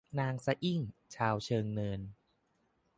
[0.19, 0.81] นางสะอิ้ง
[1.15, 2.01] ชาวเชิงเนิน